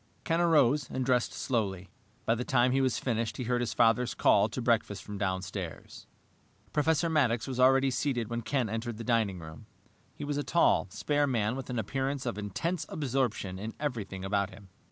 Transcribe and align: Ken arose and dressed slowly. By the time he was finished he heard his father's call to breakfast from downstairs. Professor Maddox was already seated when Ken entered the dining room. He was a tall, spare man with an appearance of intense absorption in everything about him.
Ken 0.23 0.41
arose 0.41 0.89
and 0.89 1.05
dressed 1.05 1.31
slowly. 1.31 1.87
By 2.25 2.33
the 2.33 2.43
time 2.43 2.71
he 2.71 2.81
was 2.81 2.97
finished 2.97 3.37
he 3.37 3.43
heard 3.43 3.61
his 3.61 3.75
father's 3.75 4.15
call 4.15 4.49
to 4.49 4.59
breakfast 4.59 5.03
from 5.03 5.19
downstairs. 5.19 6.07
Professor 6.73 7.07
Maddox 7.07 7.45
was 7.45 7.59
already 7.59 7.91
seated 7.91 8.27
when 8.27 8.41
Ken 8.41 8.67
entered 8.67 8.97
the 8.97 9.03
dining 9.03 9.37
room. 9.37 9.67
He 10.15 10.23
was 10.23 10.37
a 10.37 10.43
tall, 10.43 10.87
spare 10.89 11.27
man 11.27 11.55
with 11.55 11.69
an 11.69 11.77
appearance 11.77 12.25
of 12.25 12.39
intense 12.39 12.87
absorption 12.89 13.59
in 13.59 13.75
everything 13.79 14.25
about 14.25 14.49
him. 14.49 14.69